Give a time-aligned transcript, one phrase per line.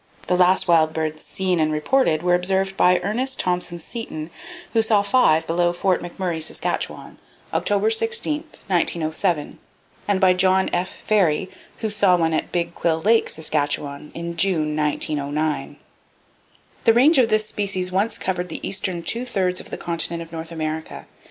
[0.25, 4.31] The last wild birds seen and reported were observed by Ernest Thompson Seton,
[4.73, 7.19] who saw five below Fort McMurray, Saskatchewan,
[7.53, 9.59] October 16th, 1907,
[10.07, 10.91] and by John F.
[10.91, 11.51] Ferry,
[11.81, 15.77] who saw one at Big Quill Lake, Saskatchewan, in June, 1909.
[16.85, 20.31] The range of this species once covered the eastern two thirds of the continent of
[20.31, 21.05] North America.